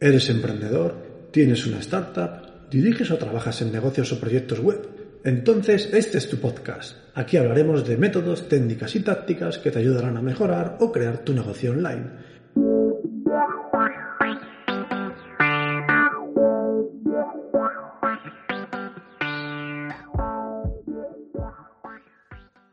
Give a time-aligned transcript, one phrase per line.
[0.00, 0.94] ¿Eres emprendedor?
[1.32, 2.70] ¿Tienes una startup?
[2.70, 4.88] ¿Diriges o trabajas en negocios o proyectos web?
[5.24, 6.96] Entonces este es tu podcast.
[7.16, 11.32] Aquí hablaremos de métodos, técnicas y tácticas que te ayudarán a mejorar o crear tu
[11.32, 12.12] negocio online.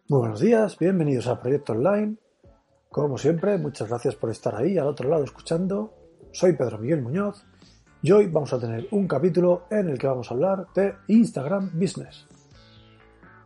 [0.07, 2.17] Muy buenos días, bienvenidos a Proyecto Online.
[2.89, 6.04] Como siempre, muchas gracias por estar ahí al otro lado escuchando.
[6.35, 7.45] Soy Pedro Miguel Muñoz
[8.01, 11.71] y hoy vamos a tener un capítulo en el que vamos a hablar de Instagram
[11.79, 12.27] Business.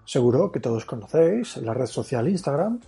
[0.05, 2.79] Seguro que todos conocéis la red social Instagram,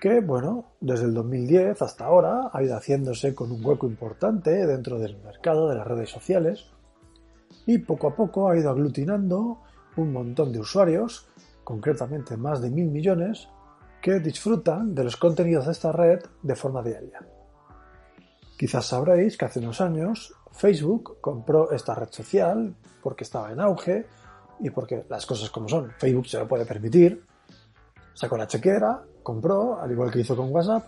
[0.00, 5.00] que bueno, desde el 2010 hasta ahora ha ido haciéndose con un hueco importante dentro
[5.00, 6.70] del mercado de las redes sociales
[7.66, 9.60] y poco a poco ha ido aglutinando
[9.96, 11.26] un montón de usuarios,
[11.64, 13.48] concretamente más de mil millones,
[14.00, 17.26] que disfrutan de los contenidos de esta red de forma diaria.
[18.56, 24.06] Quizás sabréis que hace unos años Facebook compró esta red social porque estaba en auge
[24.60, 27.22] y porque las cosas como son, Facebook se lo puede permitir.
[28.14, 30.86] Sacó la chequera, compró, al igual que hizo con WhatsApp,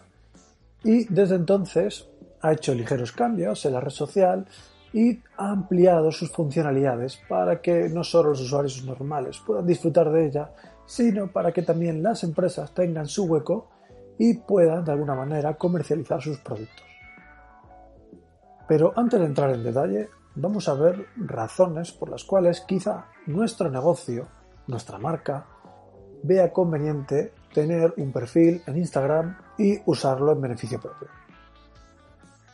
[0.82, 2.08] y desde entonces
[2.40, 4.46] ha hecho ligeros cambios en la red social
[4.94, 10.26] y ha ampliado sus funcionalidades para que no solo los usuarios normales puedan disfrutar de
[10.26, 10.52] ella,
[10.86, 13.68] sino para que también las empresas tengan su hueco
[14.18, 16.87] y puedan de alguna manera comercializar sus productos.
[18.68, 23.70] Pero antes de entrar en detalle, vamos a ver razones por las cuales quizá nuestro
[23.70, 24.28] negocio,
[24.66, 25.46] nuestra marca,
[26.22, 31.08] vea conveniente tener un perfil en Instagram y usarlo en beneficio propio.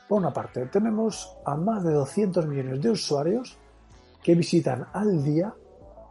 [0.08, 3.58] Por una parte, tenemos a más de 200 millones de usuarios
[4.22, 5.52] que visitan al día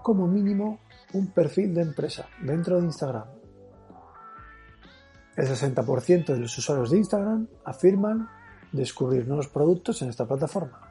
[0.02, 0.80] como mínimo
[1.13, 3.25] un perfil de empresa dentro de Instagram.
[5.36, 8.30] El 60% de los usuarios de Instagram afirman
[8.74, 10.82] descubrir nuevos productos en esta plataforma.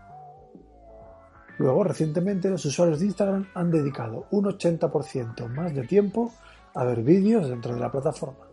[1.59, 6.33] Luego, recientemente, los usuarios de Instagram han dedicado un 80% más de tiempo
[6.75, 8.47] a ver vídeos dentro de la plataforma.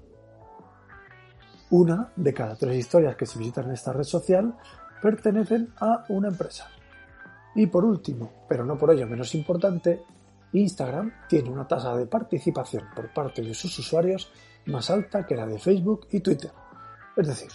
[1.70, 4.56] Una de cada tres historias que se visitan en esta red social
[5.02, 6.68] pertenecen a una empresa.
[7.56, 10.04] Y por último, pero no por ello menos importante,
[10.52, 14.32] Instagram tiene una tasa de participación por parte de sus usuarios
[14.66, 16.52] más alta que la de Facebook y Twitter.
[17.16, 17.50] Es decir,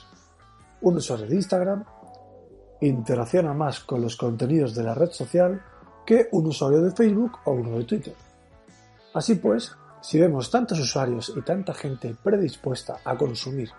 [0.84, 1.84] un usuario de Instagram
[2.82, 5.62] interacciona más con los contenidos de la red social
[6.04, 8.14] que un usuario de Facebook o uno de Twitter.
[9.14, 13.70] Así pues, si vemos tantos usuarios y tanta gente predispuesta a consumir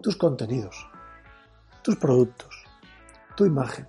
[0.00, 0.88] tus contenidos,
[1.82, 2.64] tus productos,
[3.36, 3.86] tu imagen,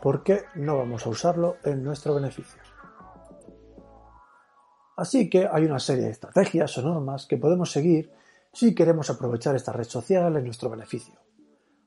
[0.00, 2.62] ¿por qué no vamos a usarlo en nuestro beneficio?
[4.96, 8.10] Así que hay una serie de estrategias o normas que podemos seguir
[8.50, 11.14] si queremos aprovechar esta red social en nuestro beneficio.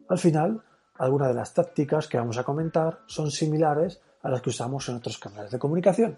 [0.07, 0.61] Al final,
[0.97, 4.95] algunas de las tácticas que vamos a comentar son similares a las que usamos en
[4.95, 6.15] otros canales de comunicación,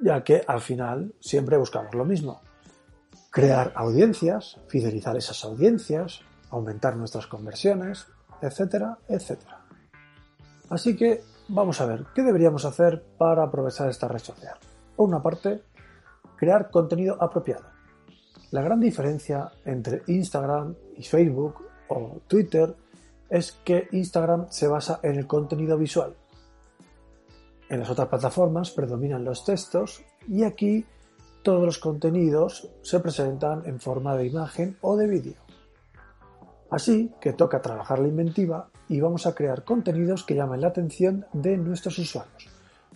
[0.00, 2.40] ya que al final siempre buscamos lo mismo.
[3.30, 8.08] Crear audiencias, fidelizar esas audiencias, aumentar nuestras conversiones,
[8.40, 9.60] etcétera, etcétera.
[10.68, 14.58] Así que vamos a ver qué deberíamos hacer para aprovechar esta red social.
[14.96, 15.62] Por una parte,
[16.36, 17.64] crear contenido apropiado.
[18.50, 22.74] La gran diferencia entre Instagram y Facebook o Twitter
[23.30, 26.14] es que Instagram se basa en el contenido visual.
[27.68, 30.84] En las otras plataformas predominan los textos y aquí
[31.42, 35.36] todos los contenidos se presentan en forma de imagen o de vídeo.
[36.70, 41.26] Así que toca trabajar la inventiva y vamos a crear contenidos que llamen la atención
[41.32, 42.48] de nuestros usuarios,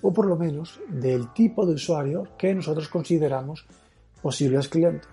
[0.03, 3.67] o por lo menos del tipo de usuario que nosotros consideramos
[4.21, 5.09] posibles clientes.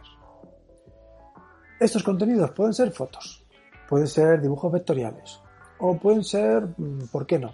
[1.79, 3.43] Estos contenidos pueden ser fotos,
[3.91, 5.41] pueden ser dibujos vectoriales,
[5.77, 7.53] o pueden ser, mm, ¿por qué no?,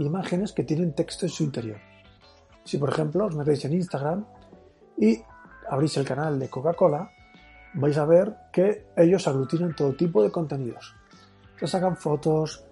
[0.00, 1.78] imágenes que tienen texto en su interior.
[2.64, 4.26] Si por ejemplo os metéis en Instagram
[4.98, 5.22] y
[5.70, 7.08] abrís el canal de Coca-Cola,
[7.74, 10.96] vais a ver que ellos aglutinan todo tipo de contenidos.
[11.56, 12.64] Te sacan fotos,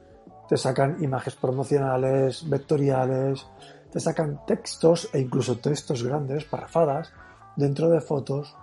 [0.49, 3.47] te sacan imágenes promocionales, vectoriales,
[3.93, 7.13] te sacan textos e incluso textos grandes, parrafadas,
[7.55, 8.57] dentro de fotos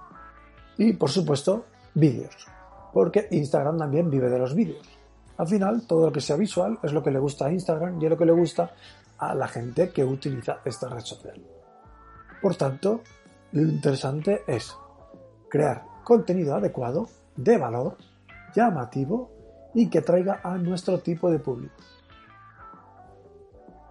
[0.77, 2.35] y por supuesto vídeos,
[2.93, 4.87] porque Instagram también vive de los vídeos.
[5.37, 8.05] Al final, todo lo que sea visual es lo que le gusta a Instagram y
[8.05, 8.71] es lo que le gusta
[9.17, 11.41] a la gente que utiliza esta red social.
[12.41, 13.01] Por tanto,
[13.51, 14.75] lo interesante es
[15.49, 17.97] crear contenido adecuado, de valor,
[18.55, 19.31] llamativo
[19.73, 21.75] y que traiga a nuestro tipo de público.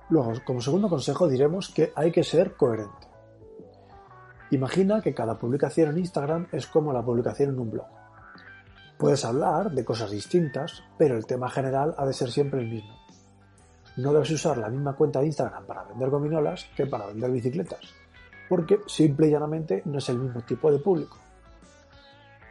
[0.09, 3.07] Luego, como segundo consejo, diremos que hay que ser coherente.
[4.51, 8.00] Imagina que cada publicación en Instagram es como la publicación en un blog.
[9.01, 12.95] Puedes hablar de cosas distintas, pero el tema general ha de ser siempre el mismo.
[13.97, 17.81] No debes usar la misma cuenta de Instagram para vender gominolas que para vender bicicletas,
[18.47, 21.17] porque simple y llanamente no es el mismo tipo de público.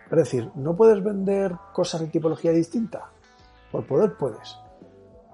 [0.10, 3.12] Es decir, ¿no puedes vender cosas de tipología distinta?
[3.72, 4.58] Por poder puedes,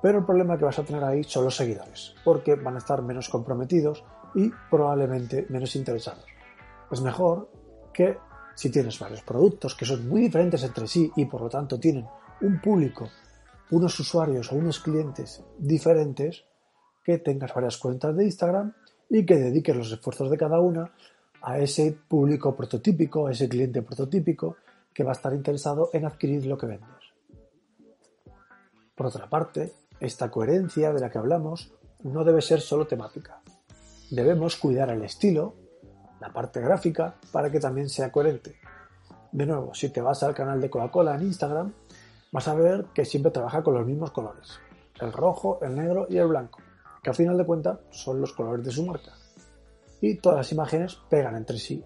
[0.01, 3.01] pero el problema que vas a tener ahí son los seguidores, porque van a estar
[3.01, 4.03] menos comprometidos
[4.35, 6.25] y probablemente menos interesados.
[6.91, 7.49] Es mejor
[7.93, 8.17] que
[8.55, 12.07] si tienes varios productos que son muy diferentes entre sí y por lo tanto tienen
[12.41, 13.09] un público,
[13.71, 16.45] unos usuarios o unos clientes diferentes,
[17.03, 18.73] que tengas varias cuentas de Instagram
[19.09, 20.91] y que dediques los esfuerzos de cada una
[21.41, 24.57] a ese público prototípico, a ese cliente prototípico
[24.91, 26.89] que va a estar interesado en adquirir lo que vendes.
[28.95, 31.73] Por otra parte, esta coherencia de la que hablamos
[32.03, 33.41] no debe ser solo temática.
[34.09, 35.55] Debemos cuidar el estilo,
[36.19, 38.55] la parte gráfica, para que también sea coherente.
[39.31, 41.73] De nuevo, si te vas al canal de Coca-Cola en Instagram,
[42.31, 44.59] vas a ver que siempre trabaja con los mismos colores.
[44.99, 46.59] El rojo, el negro y el blanco,
[47.03, 49.11] que al final de cuentas son los colores de su marca.
[50.01, 51.83] Y todas las imágenes pegan entre sí.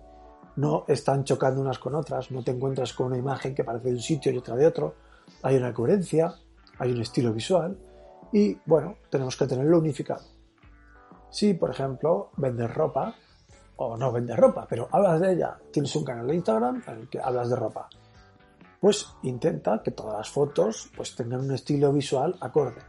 [0.58, 3.96] No están chocando unas con otras, no te encuentras con una imagen que parece de
[3.96, 4.96] un sitio y otra de otro.
[5.42, 6.34] Hay una coherencia,
[6.78, 7.78] hay un estilo visual
[8.32, 10.24] y bueno, tenemos que tenerlo unificado.
[11.32, 13.16] Si, por ejemplo, vendes ropa,
[13.82, 17.10] o no vendes ropa, pero hablas de ella, tienes un canal de Instagram en el
[17.10, 17.88] que hablas de ropa,
[18.80, 22.82] pues intenta que todas las fotos pues tengan un estilo visual acorde.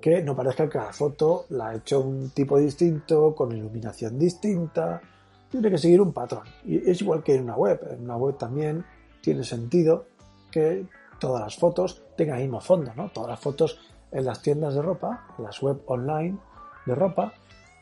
[0.00, 5.00] Que no parezca que cada foto la ha hecho un tipo distinto, con iluminación distinta,
[5.48, 6.44] tiene que seguir un patrón.
[6.64, 8.84] Y es igual que en una web, en una web también
[9.22, 10.06] tiene sentido
[10.50, 10.86] que
[11.20, 13.10] todas las fotos tengan el mismo fondo, ¿no?
[13.10, 13.78] Todas las fotos
[14.10, 16.36] en las tiendas de ropa, en las web online
[16.84, 17.32] de ropa,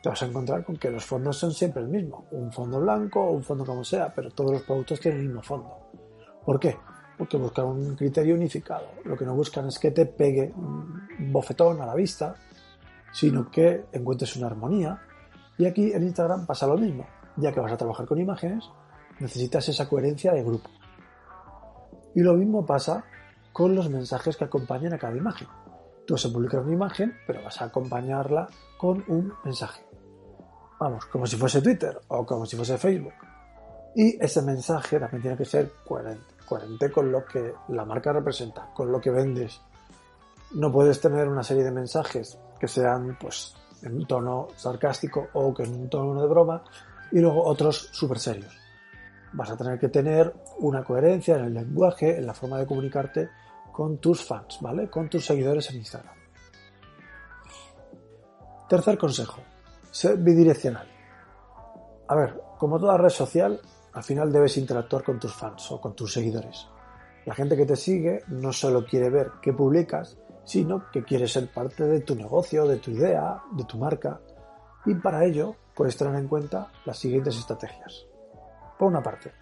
[0.03, 2.27] te vas a encontrar con que los fondos son siempre el mismo.
[2.33, 5.79] Un fondo blanco un fondo como sea, pero todos los productos tienen el mismo fondo.
[6.45, 6.77] ¿Por qué?
[7.17, 8.89] Porque buscan un criterio unificado.
[9.05, 12.35] Lo que no buscan es que te pegue un bofetón a la vista,
[13.13, 15.01] sino que encuentres una armonía.
[15.57, 17.07] Y aquí en Instagram pasa lo mismo.
[17.37, 18.69] Ya que vas a trabajar con imágenes,
[19.21, 20.69] necesitas esa coherencia de grupo.
[22.17, 23.05] Y lo mismo pasa
[23.53, 25.47] con los mensajes que acompañan a cada imagen.
[26.07, 29.92] Tú vas a publicar una imagen, pero vas a acompañarla con un mensaje.
[30.83, 33.15] Vamos, como si fuese Twitter o como si fuese Facebook.
[33.95, 38.69] Y ese mensaje también tiene que ser coherente, coherente con lo que la marca representa,
[38.75, 39.61] con lo que vendes.
[40.55, 45.55] No puedes tener una serie de mensajes que sean pues en un tono sarcástico o
[45.55, 46.65] que en un tono de broma
[47.13, 48.53] y luego otros súper serios.
[49.35, 53.29] Vas a tener que tener una coherencia en el lenguaje, en la forma de comunicarte
[53.71, 54.91] con tus fans, ¿vale?
[54.91, 56.17] Con tus seguidores en Instagram.
[58.69, 59.43] Tercer consejo,
[59.93, 60.89] ser bidireccional.
[62.09, 63.61] A ver, como toda red social,
[63.93, 66.67] al final debes interactuar con tus fans o con tus seguidores.
[67.27, 71.53] La gente que te sigue no solo quiere ver qué publicas, sino que quiere ser
[71.53, 74.21] parte de tu negocio, de tu idea, de tu marca.
[74.87, 78.07] Y para ello puedes tener en cuenta las siguientes estrategias.
[78.79, 79.33] Por una parte,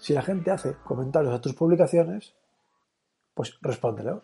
[0.00, 2.34] si la gente hace comentarios a tus publicaciones,
[3.34, 4.22] pues respóndelos.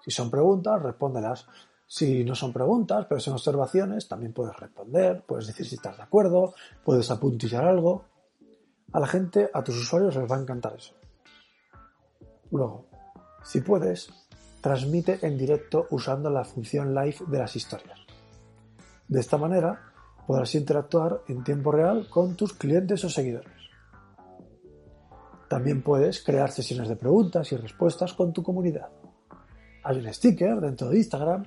[0.00, 1.46] Si son preguntas, respóndelas.
[1.90, 6.02] Si no son preguntas, pero son observaciones, también puedes responder, puedes decir si estás de
[6.02, 6.52] acuerdo,
[6.84, 8.04] puedes apuntillar algo.
[8.92, 10.94] A la gente, a tus usuarios les va a encantar eso.
[12.50, 12.88] Luego,
[13.42, 14.10] si puedes,
[14.60, 17.98] transmite en directo usando la función live de las historias.
[19.08, 19.80] De esta manera,
[20.26, 23.54] podrás interactuar en tiempo real con tus clientes o seguidores.
[25.48, 28.90] También puedes crear sesiones de preguntas y respuestas con tu comunidad.
[29.84, 31.46] Hay un sticker dentro de Instagram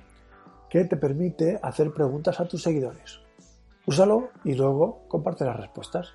[0.71, 3.19] que te permite hacer preguntas a tus seguidores.
[3.85, 6.13] Úsalo y luego comparte las respuestas.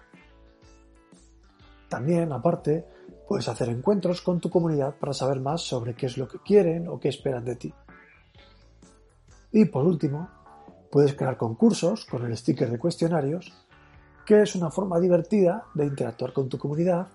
[1.91, 2.87] También, aparte,
[3.29, 6.89] puedes hacer encuentros con tu comunidad para saber más sobre qué es lo que quieren
[6.89, 7.75] o qué esperan de ti.
[9.53, 10.31] Y por último,
[10.91, 13.53] puedes crear concursos con el sticker de cuestionarios,
[14.25, 17.09] que es una forma divertida de interactuar con tu comunidad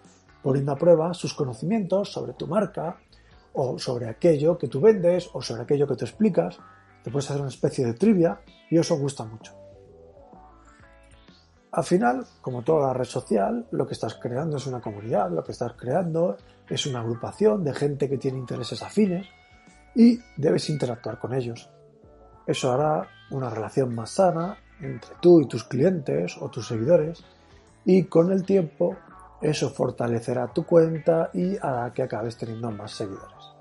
[0.44, 3.00] poniendo a prueba sus conocimientos sobre tu marca
[3.54, 6.60] o sobre aquello que tú vendes o sobre aquello que tú explicas.
[7.04, 9.62] Te puedes hacer una especie de trivia y eso gusta mucho.
[11.72, 15.54] Al final, como toda red social, lo que estás creando es una comunidad, lo que
[15.54, 16.36] estás creando
[16.70, 19.26] es una agrupación de gente que tiene intereses afines
[19.96, 21.70] y debes interactuar con ellos.
[22.46, 27.24] Eso hará una relación más sana entre tú y tus clientes o tus seguidores
[27.86, 28.98] y con el tiempo
[29.42, 33.54] eso fortalecerá tu cuenta y hará que acabes teniendo más seguidores.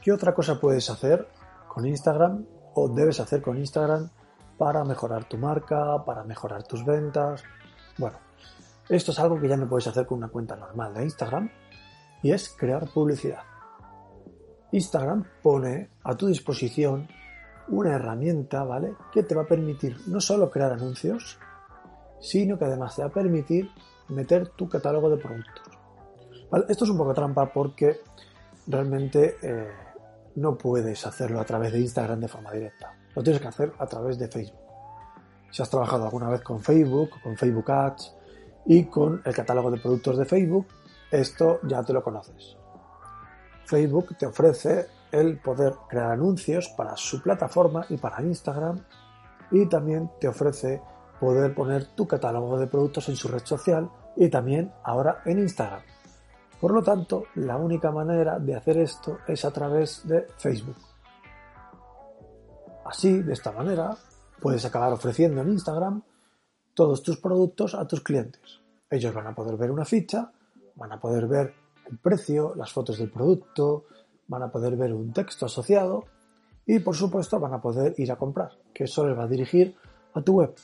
[0.00, 1.26] ¿Qué otra cosa puedes hacer
[1.72, 4.10] con Instagram o debes hacer con Instagram
[4.58, 7.44] para mejorar tu marca, para mejorar tus ventas?
[7.96, 8.18] Bueno,
[8.88, 11.48] esto es algo que ya no puedes hacer con una cuenta normal de Instagram
[12.22, 13.42] y es crear publicidad.
[14.72, 17.08] Instagram pone a tu disposición
[17.68, 18.96] una herramienta, ¿vale?
[19.12, 21.38] Que te va a permitir no solo crear anuncios,
[22.20, 23.70] sino que además te va a permitir
[24.08, 25.78] meter tu catálogo de productos.
[26.68, 28.00] Esto es un poco trampa porque
[28.66, 29.70] realmente eh,
[30.36, 32.96] no puedes hacerlo a través de Instagram de forma directa.
[33.14, 34.60] Lo tienes que hacer a través de Facebook.
[35.50, 38.14] Si has trabajado alguna vez con Facebook, con Facebook Ads
[38.66, 40.66] y con el catálogo de productos de Facebook,
[41.10, 42.56] esto ya te lo conoces.
[43.64, 48.84] Facebook te ofrece el poder crear anuncios para su plataforma y para Instagram
[49.50, 50.80] y también te ofrece
[51.18, 55.82] poder poner tu catálogo de productos en su red social y también ahora en Instagram.
[56.60, 60.76] Por lo tanto, la única manera de hacer esto es a través de Facebook.
[62.84, 63.96] Así, de esta manera,
[64.40, 66.02] puedes acabar ofreciendo en Instagram
[66.74, 68.60] todos tus productos a tus clientes.
[68.90, 70.32] Ellos van a poder ver una ficha,
[70.76, 71.54] van a poder ver
[71.90, 73.84] el precio, las fotos del producto,
[74.28, 76.04] van a poder ver un texto asociado
[76.66, 79.76] y por supuesto van a poder ir a comprar, que eso les va a dirigir
[80.14, 80.54] a tu web,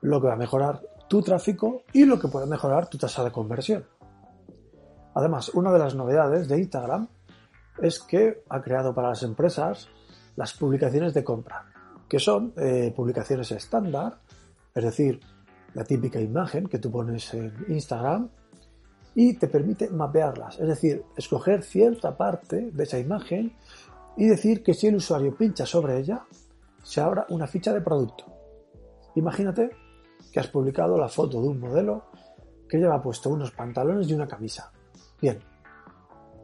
[0.00, 3.32] lo que va a mejorar tu tráfico y lo que puede mejorar tu tasa de
[3.32, 3.84] conversión.
[5.16, 7.08] Además, una de las novedades de Instagram
[7.80, 9.88] es que ha creado para las empresas
[10.36, 11.64] las publicaciones de compra,
[12.06, 14.18] que son eh, publicaciones estándar,
[14.74, 15.18] es decir,
[15.72, 18.28] la típica imagen que tú pones en Instagram
[19.14, 23.56] y te permite mapearlas, es decir, escoger cierta parte de esa imagen
[24.18, 26.26] y decir que si el usuario pincha sobre ella,
[26.82, 28.26] se abra una ficha de producto.
[29.14, 29.70] Imagínate
[30.30, 32.04] que has publicado la foto de un modelo
[32.68, 34.72] que lleva puesto unos pantalones y una camisa.
[35.20, 35.38] Bien,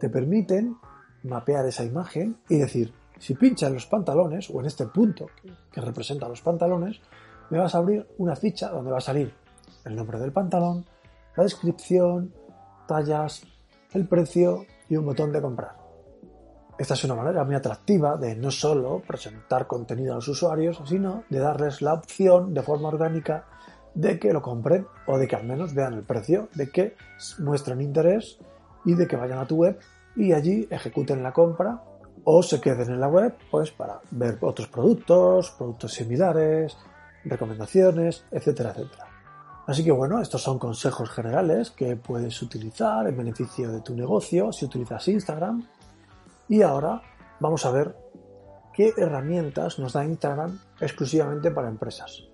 [0.00, 0.76] te permiten
[1.24, 5.26] mapear esa imagen y decir, si pincha en los pantalones, o en este punto
[5.70, 7.00] que representa los pantalones,
[7.50, 9.32] me vas a abrir una ficha donde va a salir
[9.84, 10.84] el nombre del pantalón,
[11.36, 12.32] la descripción,
[12.86, 13.42] tallas,
[13.92, 15.76] el precio y un botón de comprar.
[16.78, 21.24] Esta es una manera muy atractiva de no solo presentar contenido a los usuarios, sino
[21.28, 23.44] de darles la opción de forma orgánica
[23.94, 26.96] de que lo compren o de que al menos vean el precio, de que
[27.38, 28.38] muestren interés
[28.84, 29.78] y de que vayan a tu web
[30.16, 31.82] y allí ejecuten la compra
[32.24, 36.76] o se queden en la web pues para ver otros productos, productos similares,
[37.24, 39.06] recomendaciones, etcétera, etcétera.
[39.66, 44.52] Así que bueno, estos son consejos generales que puedes utilizar en beneficio de tu negocio
[44.52, 45.66] si utilizas Instagram.
[46.48, 47.00] Y ahora
[47.38, 47.96] vamos a ver
[48.72, 52.24] qué herramientas nos da Instagram exclusivamente para empresas.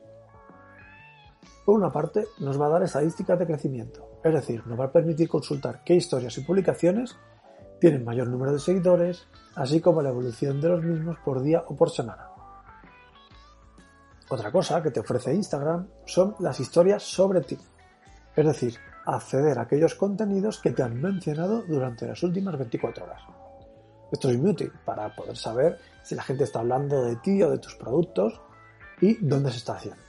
[1.66, 4.17] Por una parte, nos va a dar estadísticas de crecimiento.
[4.28, 7.16] Es decir, nos va a permitir consultar qué historias y publicaciones
[7.80, 11.74] tienen mayor número de seguidores, así como la evolución de los mismos por día o
[11.74, 12.28] por semana.
[14.28, 17.56] Otra cosa que te ofrece Instagram son las historias sobre ti,
[18.36, 23.22] es decir, acceder a aquellos contenidos que te han mencionado durante las últimas 24 horas.
[24.12, 27.50] Esto es muy útil para poder saber si la gente está hablando de ti o
[27.50, 28.42] de tus productos
[29.00, 30.02] y dónde se está haciendo.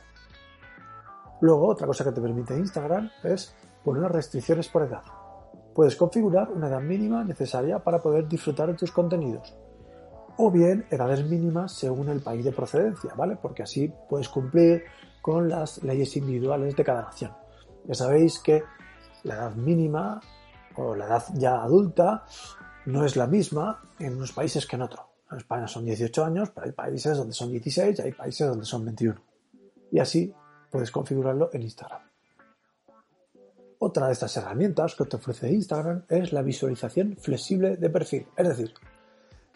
[1.42, 5.04] Luego, otra cosa que te permite Instagram es poner restricciones por edad.
[5.74, 9.56] Puedes configurar una edad mínima necesaria para poder disfrutar de tus contenidos.
[10.38, 13.38] O bien edades mínimas según el país de procedencia, ¿vale?
[13.42, 14.84] Porque así puedes cumplir
[15.22, 17.34] con las leyes individuales de cada nación.
[17.86, 18.64] Ya sabéis que
[19.24, 20.20] la edad mínima
[20.76, 22.26] o la edad ya adulta
[22.86, 25.06] no es la misma en unos países que en otros.
[25.32, 28.66] En España son 18 años, pero hay países donde son 16 y hay países donde
[28.66, 29.22] son 21.
[29.92, 30.34] Y así
[30.72, 32.09] puedes configurarlo en Instagram.
[33.90, 38.48] Otra de estas herramientas que te ofrece Instagram es la visualización flexible de perfil, es
[38.48, 38.72] decir,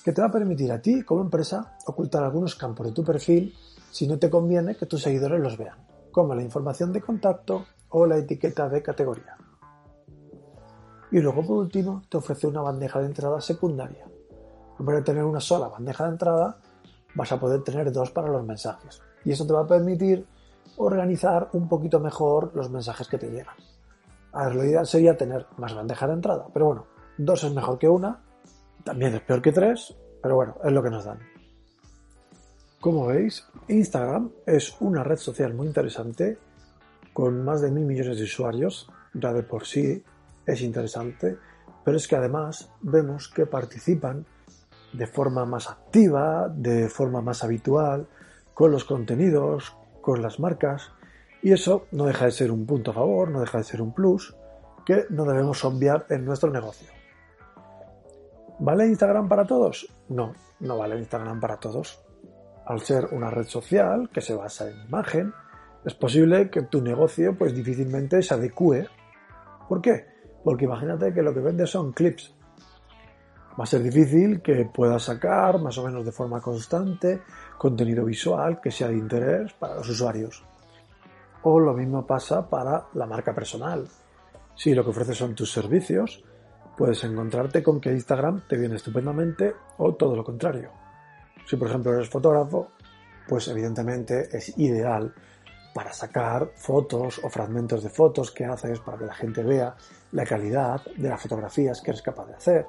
[0.03, 3.53] que te va a permitir a ti como empresa ocultar algunos campos de tu perfil
[3.91, 5.77] si no te conviene que tus seguidores los vean,
[6.11, 9.37] como la información de contacto o la etiqueta de categoría.
[11.11, 14.07] Y luego por último te ofrece una bandeja de entrada secundaria.
[14.79, 16.57] En vez de tener una sola bandeja de entrada,
[17.13, 18.99] vas a poder tener dos para los mensajes.
[19.25, 20.25] Y eso te va a permitir
[20.77, 23.55] organizar un poquito mejor los mensajes que te llegan.
[24.33, 26.87] A ver, lo ideal sería tener más bandejas de entrada, pero bueno,
[27.17, 28.23] dos es mejor que una,
[28.83, 31.19] también es peor que tres, pero bueno, es lo que nos dan.
[32.81, 36.37] Como veis, Instagram es una red social muy interesante,
[37.13, 40.03] con más de mil millones de usuarios, ya de por sí
[40.45, 41.37] es interesante,
[41.85, 44.25] pero es que además vemos que participan
[44.93, 48.07] de forma más activa, de forma más habitual,
[48.53, 50.91] con los contenidos, con las marcas,
[51.43, 53.93] y eso no deja de ser un punto a favor, no deja de ser un
[53.93, 54.33] plus
[54.85, 56.87] que no debemos obviar en nuestro negocio.
[58.59, 59.93] ¿Vale Instagram para todos?
[60.07, 62.01] No, no vale Instagram para todos.
[62.65, 65.33] Al ser una red social que se basa en imagen,
[65.83, 68.87] es posible que tu negocio pues difícilmente se adecue.
[69.67, 70.05] ¿Por qué?
[70.45, 72.33] Porque imagínate que lo que vendes son clips.
[73.59, 77.21] Va a ser difícil que puedas sacar más o menos de forma constante
[77.57, 80.43] contenido visual que sea de interés para los usuarios.
[81.43, 83.87] O lo mismo pasa para la marca personal.
[84.55, 86.23] Si lo que ofreces son tus servicios,
[86.77, 90.71] puedes encontrarte con que Instagram te viene estupendamente o todo lo contrario.
[91.45, 92.69] Si por ejemplo eres fotógrafo,
[93.27, 95.13] pues evidentemente es ideal
[95.73, 99.75] para sacar fotos o fragmentos de fotos que haces para que la gente vea
[100.11, 102.67] la calidad de las fotografías que eres capaz de hacer.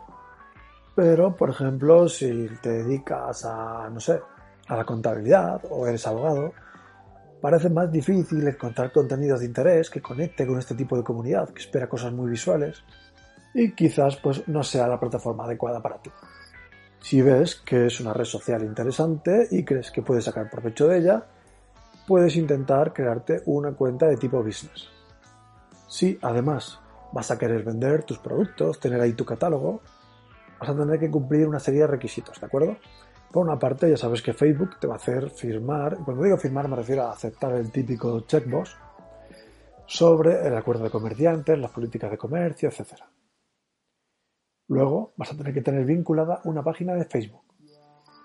[0.95, 4.21] Pero, por ejemplo, si te dedicas a, no sé,
[4.69, 6.53] a la contabilidad o eres abogado,
[7.45, 11.61] parece más difícil encontrar contenidos de interés que conecte con este tipo de comunidad que
[11.61, 12.83] espera cosas muy visuales
[13.53, 16.11] y quizás pues no sea la plataforma adecuada para ti.
[17.01, 20.97] Si ves que es una red social interesante y crees que puedes sacar provecho de
[20.97, 21.27] ella,
[22.07, 24.89] puedes intentar crearte una cuenta de tipo business.
[25.87, 26.81] Si además
[27.13, 29.83] vas a querer vender tus productos, tener ahí tu catálogo,
[30.59, 32.79] vas a tener que cumplir una serie de requisitos, ¿de acuerdo?
[33.35, 36.69] Por una parte, ya sabes que Facebook te va a hacer firmar, cuando digo firmar
[36.69, 38.77] me refiero a aceptar el típico checkbox
[39.87, 42.93] sobre el acuerdo de comerciantes, las políticas de comercio, etc.
[44.69, 47.43] Luego vas a tener que tener vinculada una página de Facebook.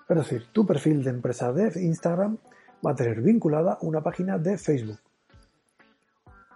[0.08, 2.38] Es decir, tu perfil de empresa de Instagram
[2.86, 5.00] va a tener vinculada una página de Facebook.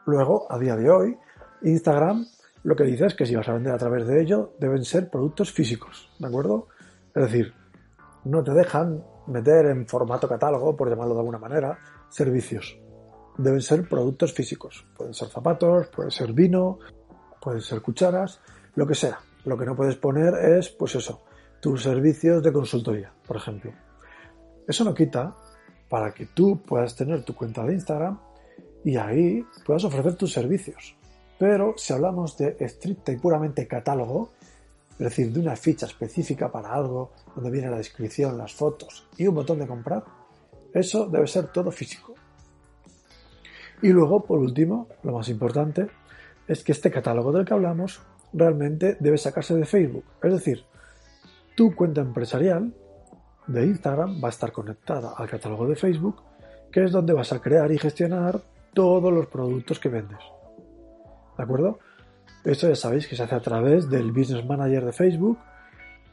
[0.06, 1.18] Luego, a día de hoy,
[1.62, 2.24] Instagram
[2.62, 5.10] lo que dice es que si vas a vender a través de ello, deben ser
[5.10, 6.68] productos físicos, ¿de acuerdo?
[7.16, 7.63] Es decir,
[8.24, 11.78] no te dejan meter en formato catálogo, por llamarlo de alguna manera,
[12.08, 12.78] servicios.
[13.36, 14.86] Deben ser productos físicos.
[14.96, 16.78] Pueden ser zapatos, puede ser vino,
[17.40, 18.40] pueden ser cucharas,
[18.74, 19.18] lo que sea.
[19.44, 21.24] Lo que no puedes poner es, pues eso,
[21.60, 23.72] tus servicios de consultoría, por ejemplo.
[24.66, 25.34] Eso no quita
[25.88, 28.18] para que tú puedas tener tu cuenta de Instagram
[28.84, 30.96] y ahí puedas ofrecer tus servicios.
[31.38, 34.32] Pero si hablamos de estricta y puramente catálogo,
[34.94, 39.26] es decir, de una ficha específica para algo, donde viene la descripción, las fotos y
[39.26, 40.04] un botón de comprar,
[40.72, 42.14] eso debe ser todo físico.
[43.82, 45.88] Y luego, por último, lo más importante,
[46.46, 48.02] es que este catálogo del que hablamos
[48.32, 50.04] realmente debe sacarse de Facebook.
[50.22, 50.64] Es decir,
[51.56, 52.74] tu cuenta empresarial
[53.46, 56.22] de Instagram va a estar conectada al catálogo de Facebook,
[56.72, 58.40] que es donde vas a crear y gestionar
[58.72, 60.18] todos los productos que vendes.
[61.36, 61.78] ¿De acuerdo?
[62.44, 65.38] Esto ya sabéis que se hace a través del Business Manager de Facebook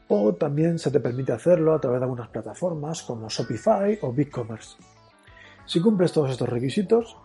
[0.08, 4.78] o también se te permite hacerlo a través de algunas plataformas como Shopify o BigCommerce.
[5.66, 7.18] Si cumples todos estos requisitos,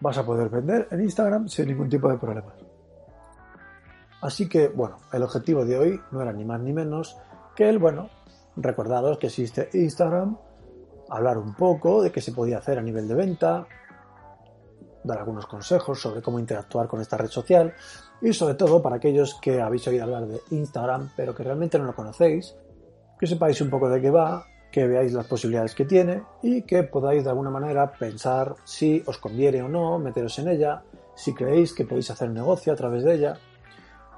[0.00, 2.54] vas a poder vender en Instagram sin ningún tipo de problemas.
[4.20, 7.16] Así que, bueno, el objetivo de hoy no era ni más ni menos
[7.54, 8.10] que el, bueno,
[8.56, 10.36] recordaros que existe Instagram,
[11.08, 13.66] hablar un poco de qué se podía hacer a nivel de venta,
[15.04, 17.74] dar algunos consejos sobre cómo interactuar con esta red social
[18.22, 21.84] y sobre todo para aquellos que habéis oído hablar de Instagram pero que realmente no
[21.84, 22.54] lo conocéis,
[23.18, 26.84] que sepáis un poco de qué va, que veáis las posibilidades que tiene y que
[26.84, 30.82] podáis de alguna manera pensar si os conviene o no meteros en ella,
[31.14, 33.34] si creéis que podéis hacer negocio a través de ella,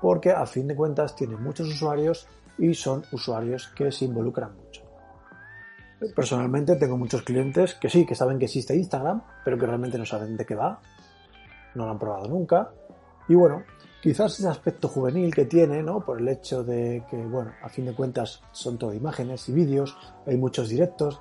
[0.00, 2.26] porque a fin de cuentas tiene muchos usuarios
[2.58, 4.82] y son usuarios que se involucran mucho.
[6.14, 10.04] Personalmente tengo muchos clientes que sí, que saben que existe Instagram, pero que realmente no
[10.04, 10.80] saben de qué va,
[11.74, 12.70] no lo han probado nunca.
[13.28, 13.62] Y bueno,
[14.02, 16.04] quizás ese aspecto juvenil que tiene, ¿no?
[16.04, 19.96] Por el hecho de que, bueno, a fin de cuentas son todo imágenes y vídeos,
[20.26, 21.20] hay muchos directos,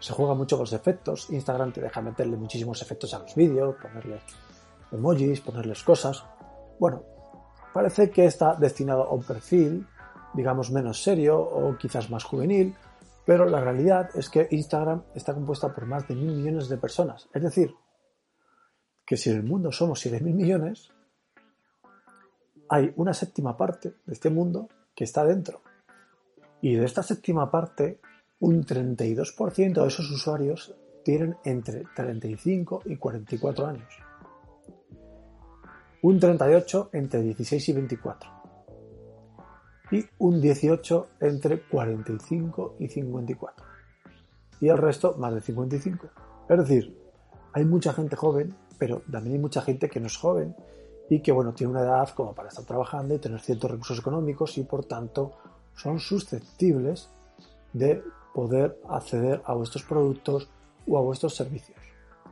[0.00, 1.28] se juega mucho con los efectos.
[1.28, 4.20] Instagram te deja meterle muchísimos efectos a los vídeos, ponerle
[4.90, 6.24] emojis, ponerles cosas.
[6.80, 7.04] Bueno,
[7.74, 9.86] parece que está destinado a un perfil,
[10.32, 12.74] digamos, menos serio o quizás más juvenil,
[13.26, 17.28] pero la realidad es que Instagram está compuesta por más de mil millones de personas.
[17.34, 17.74] Es decir,
[19.04, 20.90] que si en el mundo somos 7 mil millones,
[22.72, 25.60] hay una séptima parte de este mundo que está dentro.
[26.62, 28.00] Y de esta séptima parte,
[28.40, 33.92] un 32% de esos usuarios tienen entre 35 y 44 años.
[36.00, 38.30] Un 38 entre 16 y 24
[39.90, 43.66] y un 18 entre 45 y 54.
[44.62, 46.08] Y el resto más de 55.
[46.48, 46.98] Es decir,
[47.52, 50.56] hay mucha gente joven, pero también hay mucha gente que no es joven
[51.12, 54.56] y que bueno, tiene una edad como para estar trabajando y tener ciertos recursos económicos
[54.56, 55.32] y por tanto
[55.76, 57.10] son susceptibles
[57.74, 60.48] de poder acceder a vuestros productos
[60.88, 61.78] o a vuestros servicios.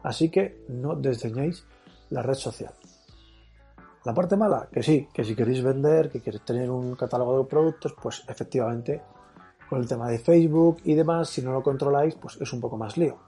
[0.03, 1.67] Así que no desdeñéis
[2.09, 2.73] la red social.
[4.07, 7.51] La parte mala, que sí, que si queréis vender, que queréis tener un catálogo de
[7.51, 9.03] productos, pues efectivamente
[9.69, 12.79] con el tema de Facebook y demás, si no lo controláis, pues es un poco
[12.79, 13.19] más lío.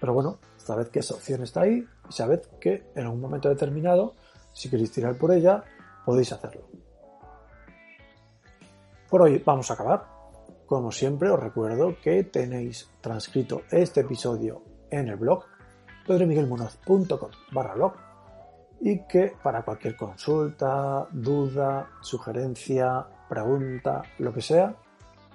[0.00, 4.14] Pero bueno, sabed que esa opción está ahí y sabed que en un momento determinado,
[4.56, 5.62] si queréis tirar por ella,
[6.06, 6.62] podéis hacerlo.
[9.10, 10.06] Por hoy vamos a acabar.
[10.64, 15.44] Como siempre os recuerdo que tenéis transcrito este episodio en el blog
[16.06, 17.92] pedromiguelmunoz.com barra blog
[18.80, 24.74] y que para cualquier consulta, duda, sugerencia, pregunta, lo que sea,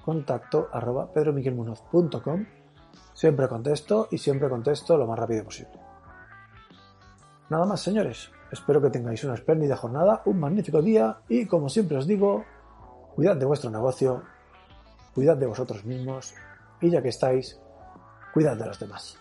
[0.04, 2.46] contacto arroba pedromiguelmunoz.com
[3.14, 5.90] Siempre contesto y siempre contesto lo más rápido posible.
[7.52, 8.32] Nada más, señores.
[8.50, 12.46] Espero que tengáis una espléndida jornada, un magnífico día y, como siempre os digo,
[13.14, 14.24] cuidad de vuestro negocio,
[15.14, 16.34] cuidad de vosotros mismos
[16.80, 17.60] y ya que estáis,
[18.34, 19.18] cuidad de los demás.